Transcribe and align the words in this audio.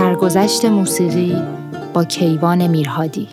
سرگذشت 0.00 0.64
موسیقی 0.64 1.36
با 1.94 2.04
کیوان 2.04 2.66
میرهادی 2.66 3.28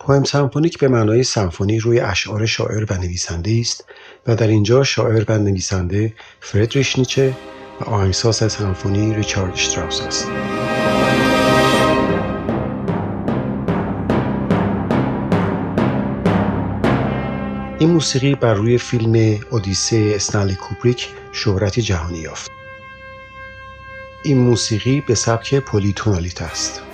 پویم 0.00 0.24
سمفونیک 0.24 0.78
به 0.78 0.88
معنای 0.88 1.22
سمفونی 1.22 1.78
روی 1.78 2.00
اشعار 2.00 2.46
شاعر 2.46 2.92
و 2.92 2.94
نویسنده 2.94 3.56
است 3.60 3.84
و 4.26 4.36
در 4.36 4.46
اینجا 4.46 4.84
شاعر 4.84 5.24
و 5.28 5.38
نویسنده 5.38 6.14
فردریش 6.40 6.98
نیچه 6.98 7.36
و 7.80 7.84
آهنگساز 7.84 8.52
سمفونی 8.52 9.14
ریچارد 9.14 9.56
شتراوس 9.56 10.00
است. 10.00 10.28
این 17.78 17.90
موسیقی 17.90 18.34
بر 18.34 18.54
روی 18.54 18.78
فیلم 18.78 19.40
اودیسه 19.50 20.12
استنلی 20.14 20.54
کوپریک 20.54 21.08
شهرتی 21.32 21.82
جهانی 21.82 22.18
یافت. 22.18 22.59
این 24.22 24.38
موسیقی 24.38 25.00
به 25.00 25.14
سبک 25.14 25.54
پلیتونالیت 25.54 26.42
است. 26.42 26.89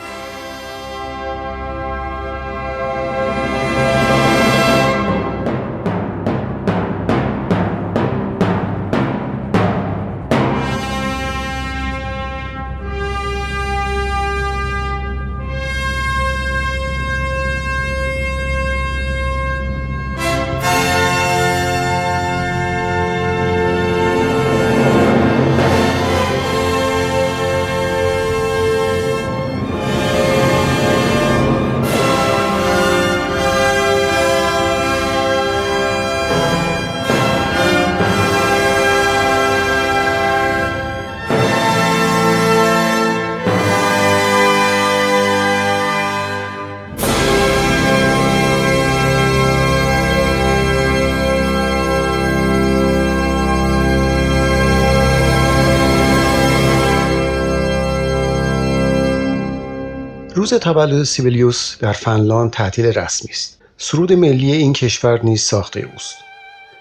روز 60.37 60.55
تولد 60.55 61.05
سیبلیوس 61.05 61.77
در 61.79 61.93
فنلاند 61.93 62.51
تعطیل 62.51 62.87
رسمی 62.87 63.31
است. 63.31 63.59
سرود 63.79 64.13
ملی 64.13 64.53
این 64.53 64.73
کشور 64.73 65.25
نیز 65.25 65.43
ساخته 65.43 65.81
اوست. 65.81 66.15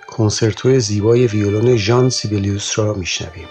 کنسرتو 0.07 0.79
زیبای 0.79 1.27
ویولون 1.27 1.75
ژان 1.75 2.09
سیبلیوس 2.09 2.79
را 2.79 2.93
میشنویم. 2.93 3.47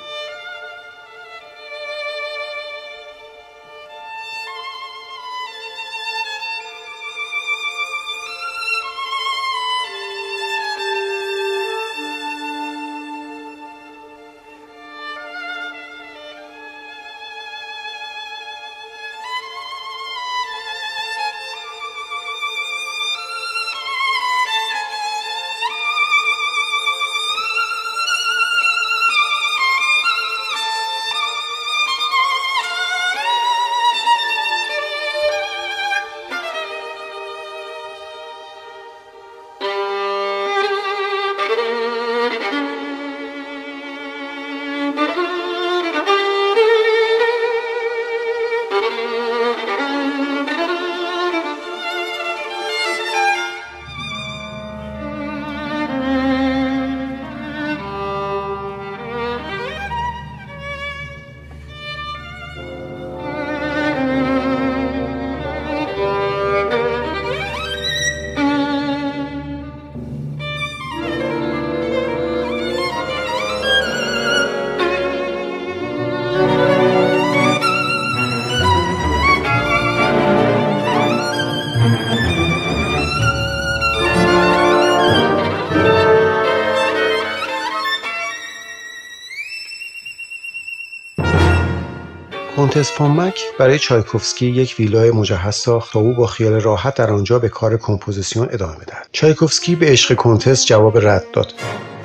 کنتس 92.57 92.93
فون 92.93 93.17
مک 93.17 93.41
برای 93.59 93.79
چایکوفسکی 93.79 94.47
یک 94.47 94.75
ویلای 94.79 95.11
مجهز 95.11 95.55
ساخت 95.55 95.93
تا 95.93 96.01
او 96.01 96.13
با 96.13 96.27
خیال 96.27 96.53
راحت 96.53 96.95
در 96.95 97.11
آنجا 97.11 97.39
به 97.39 97.49
کار 97.49 97.77
کمپوزیسیون 97.77 98.49
ادامه 98.53 98.75
بدهد 98.75 99.09
چایکوفسکی 99.13 99.75
به 99.75 99.87
عشق 99.87 100.15
کنتس 100.15 100.67
جواب 100.67 100.99
رد 100.99 101.25
داد. 101.33 101.53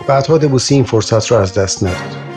بعدها 0.07 0.37
دبوسی 0.37 0.75
این 0.75 0.83
فرصت 0.83 1.31
را 1.31 1.41
از 1.41 1.53
دست 1.53 1.83
نداد. 1.83 2.28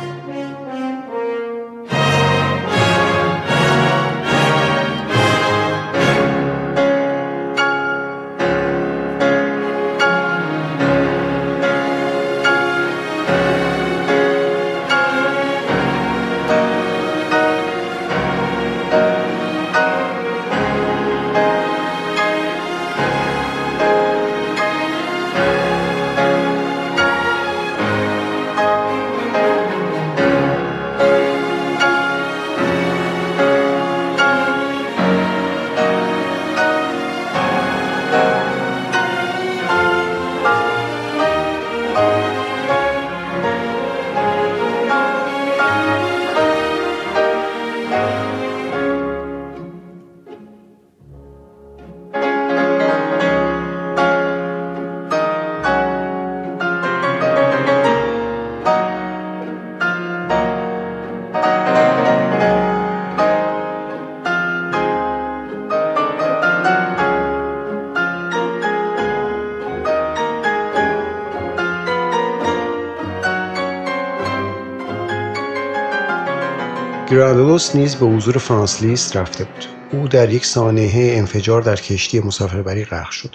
گرادلوس 77.23 77.77
نیز 77.77 77.97
به 77.97 78.07
حضور 78.07 78.39
فرانس 78.39 78.83
لیست 78.83 79.17
رفته 79.17 79.45
بود. 79.45 79.65
او 79.93 80.09
در 80.09 80.31
یک 80.31 80.47
سانحه 80.47 81.15
انفجار 81.17 81.63
در 81.63 81.77
کشتی 81.77 82.21
مسافربری 82.21 82.85
غرق 82.85 83.11
شد. 83.11 83.31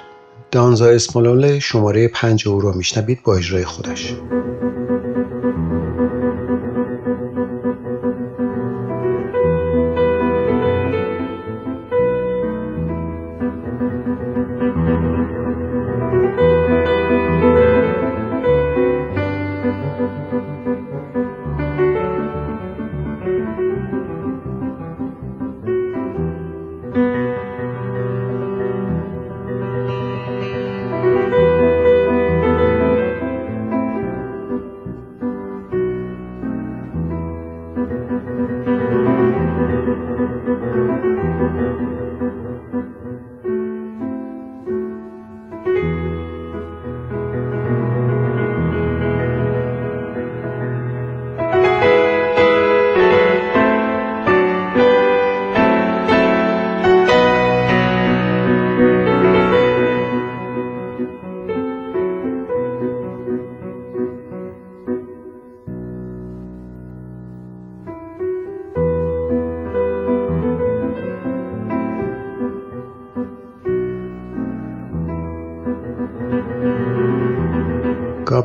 دانزا 0.51 0.89
اسمالول 0.89 1.59
شماره 1.59 2.07
پنج 2.07 2.47
او 2.47 2.61
را 2.61 2.71
میشنوید 2.71 3.23
با 3.23 3.35
اجرای 3.35 3.65
خودش. 3.65 4.13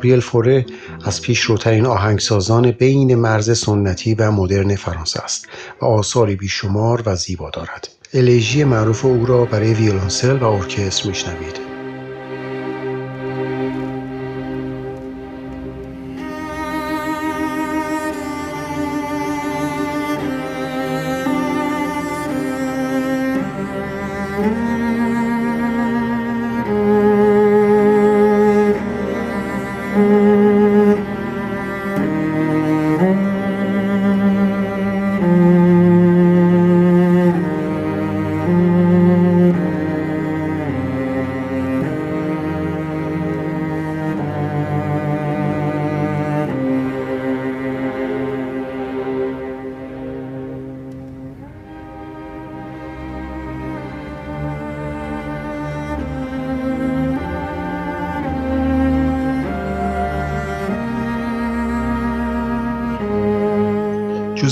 گابریل 0.02 0.20
فوره 0.20 0.66
از 1.04 1.22
پیشروترین 1.22 1.86
آهنگسازان 1.86 2.70
بین 2.70 3.14
مرز 3.14 3.58
سنتی 3.58 4.14
و 4.14 4.30
مدرن 4.30 4.76
فرانسه 4.76 5.20
است 5.24 5.48
و 5.80 5.84
آثاری 5.84 6.36
بیشمار 6.36 7.02
و 7.06 7.16
زیبا 7.16 7.50
دارد. 7.50 7.88
الیژی 8.14 8.64
معروف 8.64 9.04
او 9.04 9.26
را 9.26 9.44
برای 9.44 9.74
ویولونسل 9.74 10.38
و 10.38 10.44
ارکستر 10.44 11.08
میشنوید. 11.08 11.61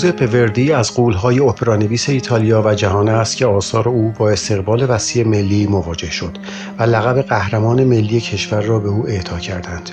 جوزپ 0.00 0.28
وردی 0.32 0.72
از 0.72 0.94
قولهای 0.94 1.40
اپرانویس 1.40 2.08
ایتالیا 2.08 2.62
و 2.62 2.74
جهان 2.74 3.08
است 3.08 3.36
که 3.36 3.46
آثار 3.46 3.88
او 3.88 4.12
با 4.18 4.30
استقبال 4.30 4.86
وسیع 4.88 5.26
ملی 5.26 5.66
مواجه 5.66 6.10
شد 6.10 6.38
و 6.78 6.82
لقب 6.82 7.22
قهرمان 7.22 7.84
ملی 7.84 8.20
کشور 8.20 8.60
را 8.60 8.78
به 8.78 8.88
او 8.88 9.08
اعطا 9.08 9.38
کردند. 9.38 9.90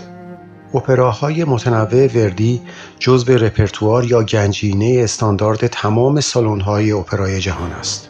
اپراهای 0.73 1.43
متنوع 1.43 2.07
وردی 2.07 2.61
جزو 2.99 3.33
رپرتوار 3.33 4.05
یا 4.05 4.23
گنجینه 4.23 4.99
استاندارد 5.03 5.67
تمام 5.67 6.19
سالن‌های 6.19 6.91
اپرای 6.91 7.39
جهان 7.39 7.71
است. 7.71 8.09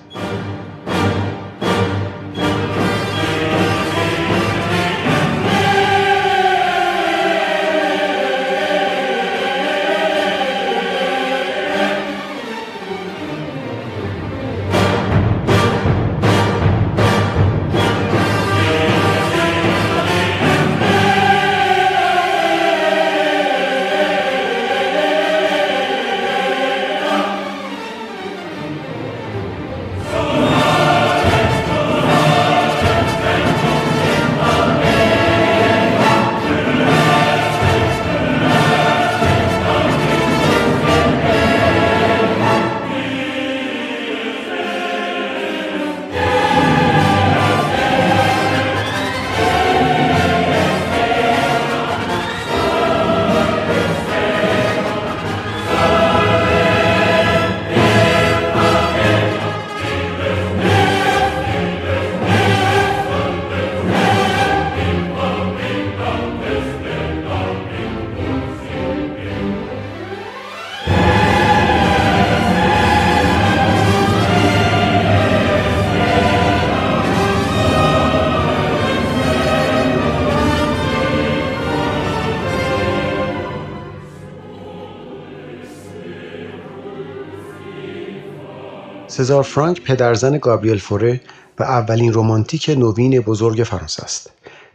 سزار 89.18 89.44
فرانک 89.44 89.82
پدرزن 89.82 90.38
گابریل 90.38 90.78
فوره 90.78 91.22
و 91.60 91.64
اولین 91.64 92.14
رمانتیک 92.14 92.70
نوین 92.70 93.20
بزرگ 93.20 93.64
فرانسه 93.64 94.04
است. 94.04 94.30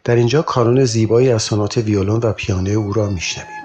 در 0.04 0.14
اینجا 0.14 0.42
کانون 0.42 0.84
زیبایی 0.84 1.30
از 1.30 1.42
سنات 1.42 1.76
ویولون 1.76 2.20
و 2.22 2.32
پیانو 2.32 2.70
او 2.70 2.92
را 2.92 3.10
میشنویم. 3.10 3.61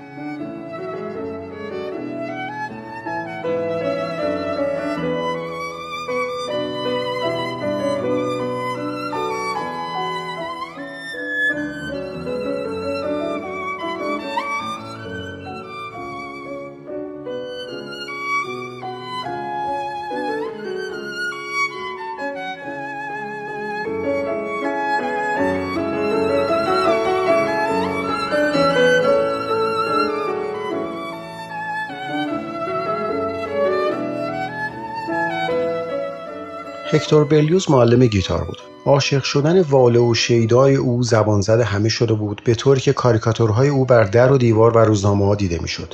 هکتور 37.07 37.25
بلیوز 37.25 37.71
معلم 37.71 38.05
گیتار 38.05 38.43
بود. 38.43 38.57
عاشق 38.85 39.23
شدن 39.23 39.61
واله 39.61 39.99
و 39.99 40.13
شیدای 40.13 40.75
او 40.75 41.03
زبان 41.03 41.41
زده 41.41 41.63
همه 41.63 41.89
شده 41.89 42.13
بود 42.13 42.41
به 42.45 42.55
طوری 42.55 42.81
که 42.81 42.93
کاریکاتورهای 42.93 43.69
او 43.69 43.85
بر 43.85 44.03
در 44.03 44.31
و 44.31 44.37
دیوار 44.37 44.77
و 44.77 44.79
روزنامه 44.79 45.25
ها 45.25 45.35
دیده 45.35 45.59
می‌شد. 45.61 45.93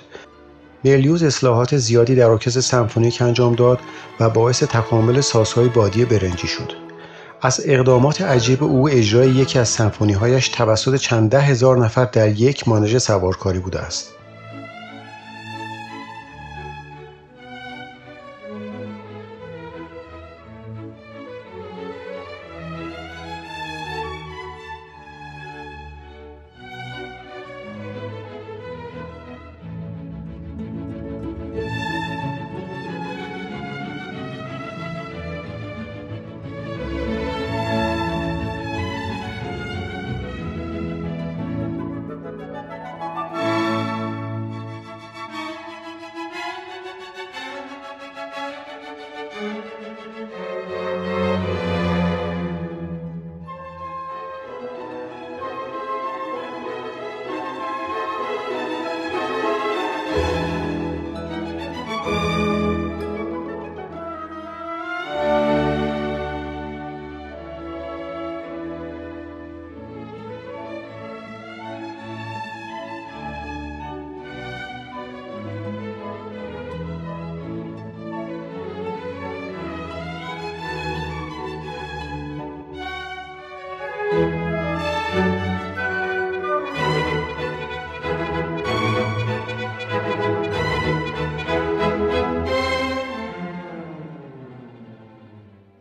برلیوز 0.85 1.23
اصلاحات 1.23 1.77
زیادی 1.77 2.15
در 2.15 2.29
ارکستر 2.29 2.61
سمفونیک 2.61 3.21
انجام 3.21 3.55
داد 3.55 3.79
و 4.19 4.29
باعث 4.29 4.63
تکامل 4.63 5.21
سازهای 5.21 5.67
بادی 5.67 6.05
برنجی 6.05 6.47
شد. 6.47 6.71
از 7.41 7.61
اقدامات 7.65 8.21
عجیب 8.21 8.63
او 8.63 8.89
اجرای 8.89 9.29
یکی 9.29 9.59
از 9.59 9.69
سمفونیهایش 9.69 10.49
توسط 10.49 10.95
چند 10.95 11.29
ده 11.29 11.39
هزار 11.39 11.77
نفر 11.77 12.05
در 12.05 12.29
یک 12.29 12.67
مانژ 12.67 12.97
سوارکاری 12.97 13.59
بوده 13.59 13.79
است. 13.79 14.11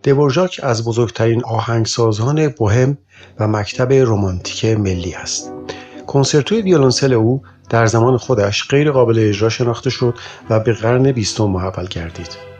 دورژاک 0.02 0.60
از 0.62 0.84
بزرگترین 0.84 1.44
آهنگسازان 1.44 2.48
بوهم 2.48 2.98
و 3.38 3.48
مکتب 3.48 3.92
رمانتیک 3.92 4.64
ملی 4.64 5.14
است. 5.14 5.52
کنسرتوی 6.06 6.62
ویولنسل 6.62 7.12
او 7.12 7.42
در 7.70 7.86
زمان 7.86 8.16
خودش 8.16 8.68
غیر 8.68 8.92
قابل 8.92 9.18
اجرا 9.18 9.48
شناخته 9.48 9.90
شد 9.90 10.14
و 10.50 10.60
به 10.60 10.72
قرن 10.72 11.12
بیستم 11.12 11.44
محول 11.44 11.86
گردید. 11.86 12.51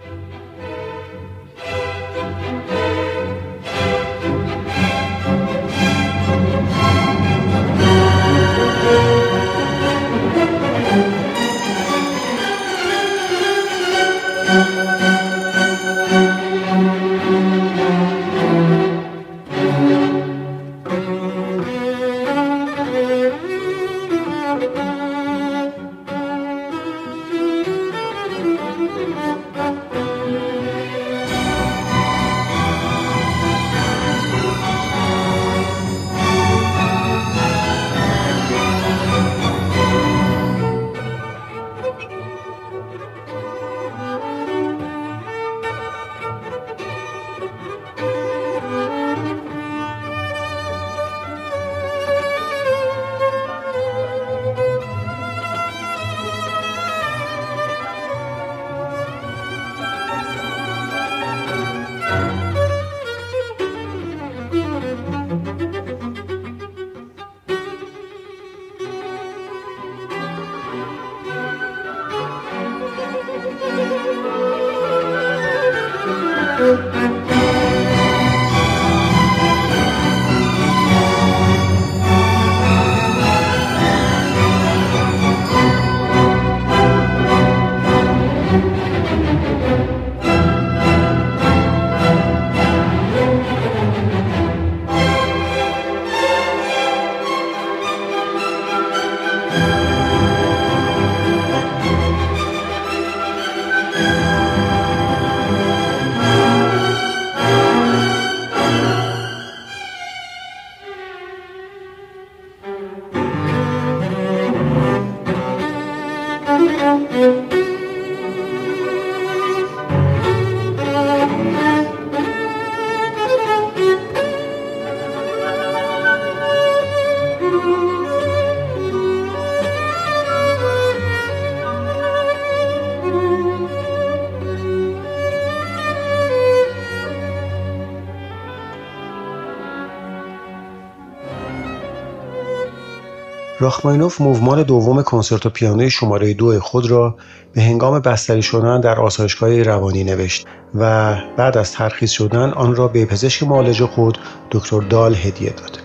راخماینوف 143.63 144.21
موومان 144.21 144.63
دوم 144.63 145.03
کنسرتو 145.03 145.51
پیانوی 145.51 145.91
شماره 145.91 146.35
دو 146.35 146.61
خود 146.61 146.91
را 146.91 147.17
به 147.53 147.63
هنگام 147.63 147.99
بستری 148.01 148.43
شدن 148.43 148.81
در 148.81 149.01
آسایشگاه 149.01 149.63
روانی 149.63 150.05
نوشت 150.05 150.47
و 150.75 151.15
بعد 151.37 151.59
از 151.59 151.73
ترخیص 151.73 152.11
شدن 152.11 152.51
آن 152.51 152.77
را 152.77 152.89
به 152.89 153.05
پزشک 153.05 153.43
معالج 153.43 153.85
خود 153.85 154.19
دکتر 154.51 154.81
دال 154.81 155.15
هدیه 155.15 155.51
داد. 155.51 155.79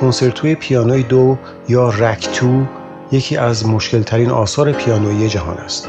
کنسرتوی 0.00 0.54
پیانوی 0.54 1.02
دو 1.02 1.36
یا 1.68 1.88
رکتو 1.88 2.64
یکی 3.12 3.36
از 3.36 3.66
مشکلترین 3.66 4.30
آثار 4.30 4.72
پیانویی 4.72 5.28
جهان 5.28 5.56
است. 5.56 5.88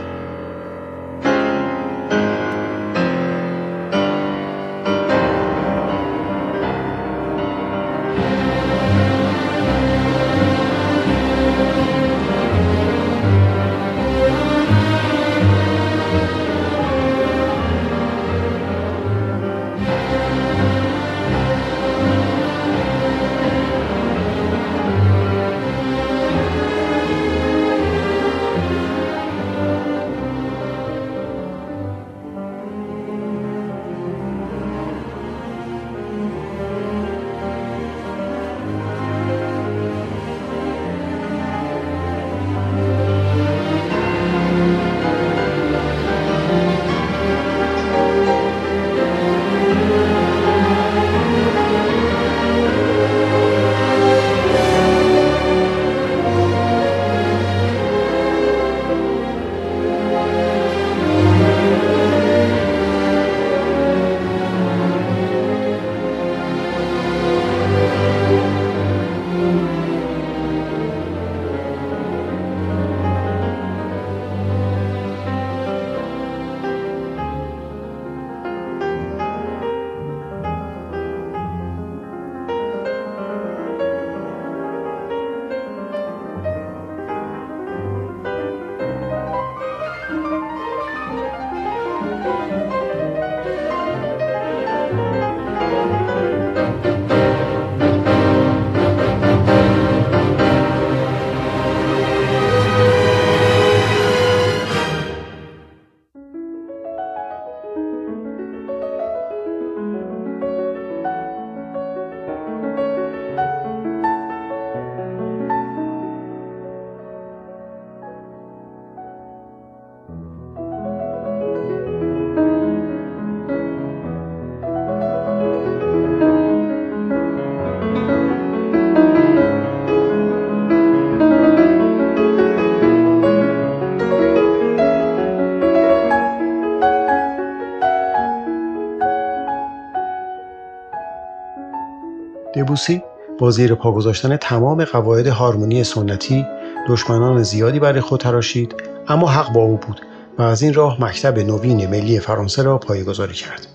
دبوسی 142.62 143.03
با 143.39 143.51
زیر 143.51 143.75
پا 143.75 143.91
گذاشتن 143.91 144.38
تمام 144.38 144.84
قواعد 144.84 145.27
هارمونی 145.27 145.84
سنتی 145.84 146.46
دشمنان 146.89 147.44
زیادی 147.44 147.80
برای 147.80 148.01
خود 148.01 148.20
تراشید 148.20 148.75
اما 149.08 149.28
حق 149.28 149.54
با 149.54 149.62
او 149.62 149.78
بود 149.78 150.02
و 150.39 150.41
از 150.41 150.62
این 150.62 150.74
راه 150.74 151.04
مکتب 151.04 151.39
نوین 151.39 151.88
ملی 151.88 152.19
فرانسه 152.19 152.63
را 152.63 152.78
پایگذاری 152.78 153.34
کرد. 153.34 153.67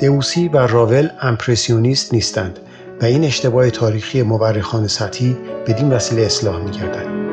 دبوسی 0.00 0.48
و 0.48 0.56
راول 0.56 1.08
امپرسیونیست 1.22 2.14
نیستند 2.14 2.58
و 3.02 3.04
این 3.04 3.24
اشتباه 3.24 3.70
تاریخی 3.70 4.22
مورخان 4.22 4.86
سطحی 4.86 5.36
بدین 5.66 5.92
وسیله 5.92 6.22
اصلاح 6.22 6.58
می‌گردد 6.58 7.29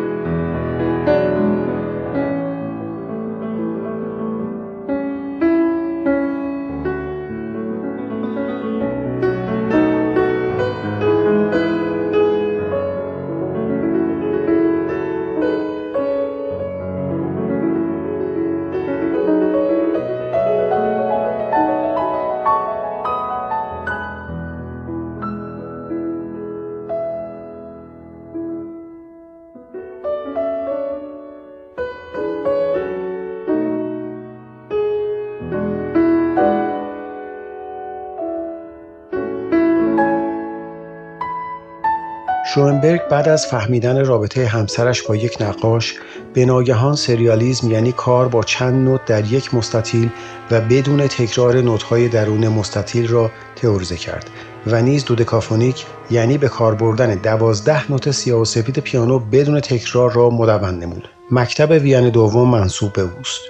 شوئنبرگ 42.87 43.09
بعد 43.09 43.29
از 43.29 43.47
فهمیدن 43.47 44.05
رابطه 44.05 44.45
همسرش 44.45 45.01
با 45.01 45.15
یک 45.15 45.37
نقاش 45.41 45.95
به 46.33 46.45
ناگهان 46.45 46.95
سریالیزم 46.95 47.71
یعنی 47.71 47.91
کار 47.91 48.27
با 48.27 48.43
چند 48.43 48.87
نوت 48.87 49.05
در 49.05 49.25
یک 49.25 49.53
مستطیل 49.53 50.09
و 50.51 50.61
بدون 50.61 51.07
تکرار 51.07 51.61
نوت‌های 51.61 52.07
درون 52.07 52.47
مستطیل 52.47 53.07
را 53.07 53.31
تئوریزه 53.55 53.95
کرد 53.95 54.29
و 54.67 54.81
نیز 54.81 55.05
دودکافونیک 55.05 55.85
یعنی 56.11 56.37
به 56.37 56.47
کار 56.47 56.75
بردن 56.75 57.15
دوازده 57.15 57.91
نوت 57.91 58.11
سیاه 58.11 58.41
و 58.41 58.45
سفید 58.45 58.79
پیانو 58.79 59.19
بدون 59.19 59.59
تکرار 59.59 60.11
را 60.11 60.29
مدون 60.29 60.79
نمود. 60.79 61.09
مکتب 61.31 61.71
وین 61.71 62.09
دوم 62.09 62.49
منصوب 62.49 62.93
به 62.93 63.01
اوست. 63.01 63.41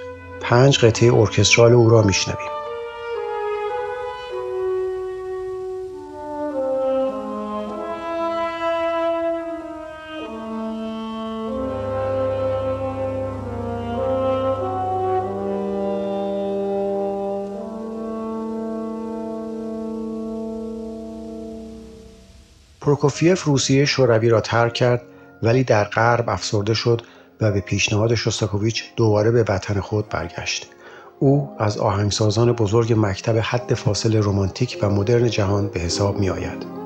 پنج 0.42 0.80
قطعه 0.80 1.14
ارکسترال 1.14 1.74
او 1.74 1.90
را 1.90 2.02
میشنویم. 2.02 2.57
پروکوفیف 22.98 23.44
روسیه 23.44 23.86
شوروی 23.86 24.30
را 24.30 24.42
ترک 24.42 24.74
کرد 24.74 25.02
ولی 25.44 25.64
در 25.64 25.84
غرب 25.84 26.30
افسرده 26.30 26.74
شد 26.74 27.02
و 27.42 27.52
به 27.52 27.60
پیشنهاد 27.60 28.16
شوستاکوویچ 28.16 28.84
دوباره 28.96 29.32
به 29.32 29.46
وطن 29.50 29.80
خود 29.80 30.10
برگشت. 30.10 30.68
او 31.20 31.50
از 31.60 31.78
آهنگسازان 31.78 32.52
بزرگ 32.52 32.94
مکتب 32.98 33.38
حد 33.38 33.74
فاصل 33.74 34.24
رمانتیک 34.24 34.78
و 34.82 34.90
مدرن 34.90 35.30
جهان 35.30 35.68
به 35.68 35.80
حساب 35.80 36.20
می 36.20 36.30
آید. 36.30 36.77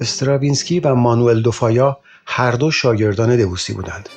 استرابینسکی 0.00 0.80
و 0.80 0.94
مانوئل 0.94 1.42
دوفایا 1.42 1.98
هر 2.26 2.52
دو 2.52 2.70
شاگردان 2.70 3.36
دبوسی 3.36 3.72
بودند. 3.72 4.08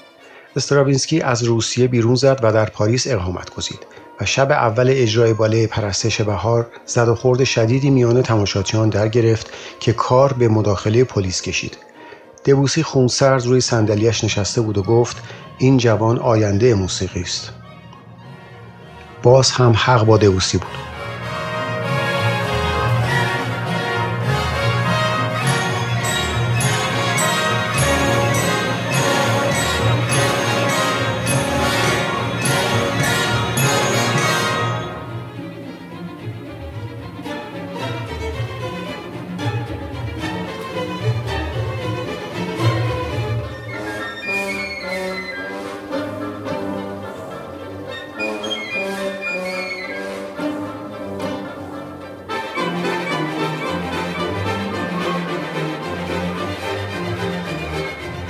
استرابینسکی 0.56 1.22
از 1.22 1.44
روسیه 1.44 1.88
بیرون 1.88 2.16
زد 2.16 2.40
و 2.44 2.54
در 2.54 2.66
پاریس 2.66 3.08
اقامت 3.08 3.50
گزید 3.56 3.80
و 4.22 4.26
شب 4.26 4.52
اول 4.52 4.88
اجرای 4.90 5.34
باله 5.34 5.68
پرستش 5.68 6.22
بهار 6.22 6.68
زد 6.86 7.08
و 7.08 7.16
خورد 7.16 7.44
شدیدی 7.44 7.90
میان 7.90 8.22
تماشاچیان 8.22 8.90
در 8.90 9.08
گرفت 9.08 9.50
که 9.80 9.94
کار 9.94 10.34
به 10.34 10.48
مداخله 10.48 11.04
پلیس 11.04 11.42
کشید. 11.42 11.78
دبوسی 12.46 12.84
خونسرد 12.84 13.46
روی 13.46 13.62
صندلیاش 13.62 14.24
نشسته 14.24 14.62
بود 14.62 14.78
و 14.78 14.84
گفت 14.84 15.18
این 15.58 15.78
جوان 15.78 16.20
آینده 16.20 16.74
موسیقی 16.74 17.22
است. 17.22 17.52
باز 19.24 19.52
هم 19.52 19.74
حق 19.78 20.06
با 20.06 20.18
دبوسی 20.18 20.58
بود. 20.58 20.93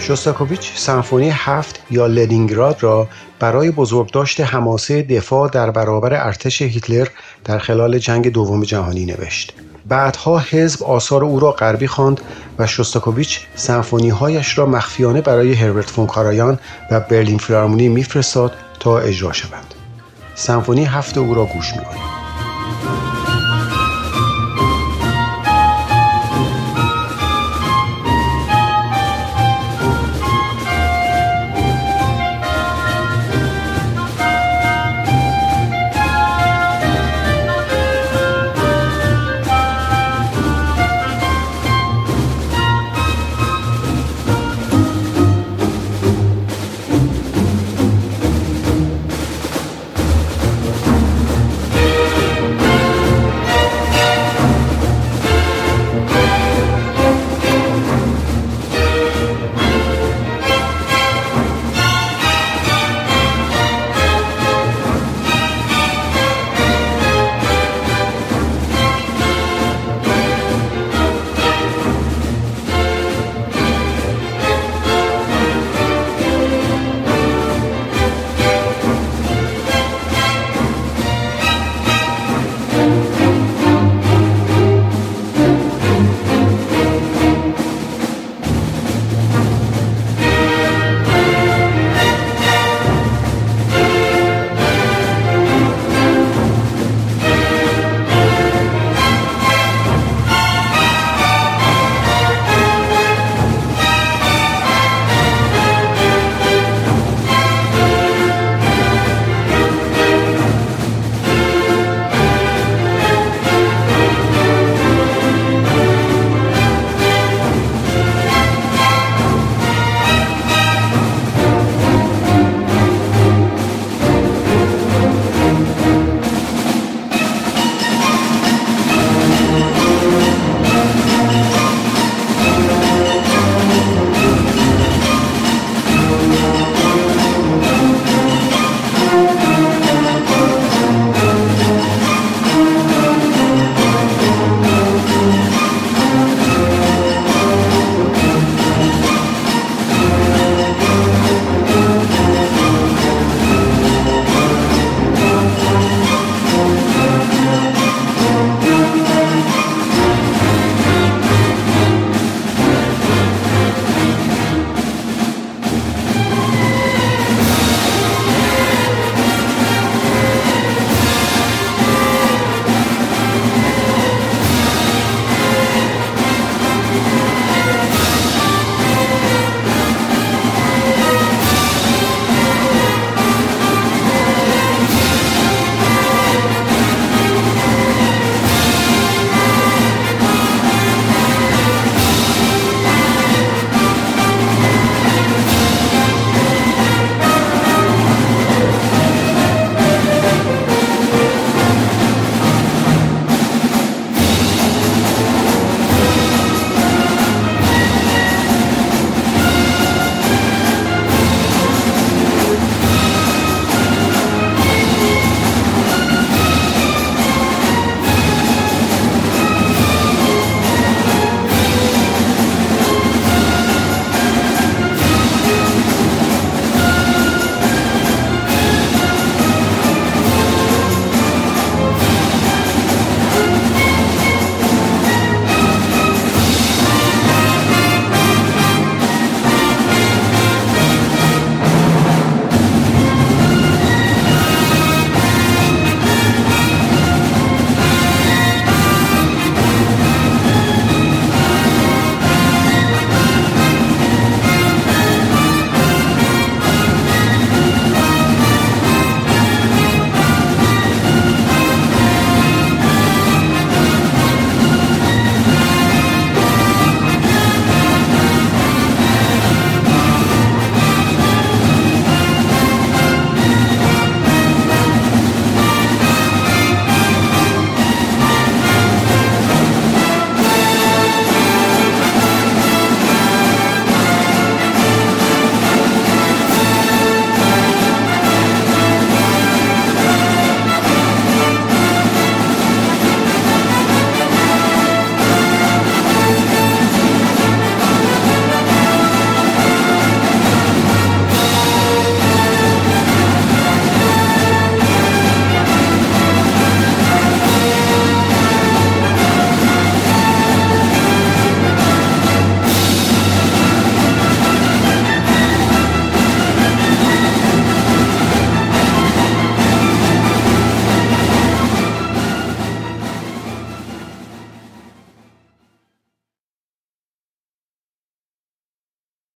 شوستاکوویچ 0.03 0.71
سمفونی 0.75 1.29
هفت 1.29 1.79
یا 1.91 2.07
لنینگراد 2.07 2.83
را 2.83 3.07
برای 3.39 3.71
بزرگداشت 3.71 4.41
حماسه 4.41 5.01
دفاع 5.01 5.49
در 5.49 5.71
برابر 5.71 6.13
ارتش 6.13 6.61
هیتلر 6.61 7.07
در 7.45 7.59
خلال 7.59 7.97
جنگ 7.97 8.29
دوم 8.29 8.63
جهانی 8.63 9.05
نوشت. 9.05 9.53
بعدها 9.87 10.39
حزب 10.39 10.83
آثار 10.83 11.23
او 11.23 11.39
را 11.39 11.51
غربی 11.51 11.87
خواند 11.87 12.21
و 12.59 12.67
شوستاکوویچ 12.67 13.39
سمفونی 13.55 14.09
هایش 14.09 14.57
را 14.57 14.65
مخفیانه 14.65 15.21
برای 15.21 15.53
هربرت 15.53 15.89
فون 15.89 16.07
کارایان 16.07 16.59
و 16.91 16.99
برلین 16.99 17.37
فیلارمونی 17.37 17.89
میفرستاد 17.89 18.53
تا 18.79 18.99
اجرا 18.99 19.31
شوند. 19.31 19.73
سمفونی 20.35 20.85
هفت 20.85 21.17
او 21.17 21.33
را 21.33 21.45
گوش 21.45 21.73
می‌کنیم. 21.73 22.03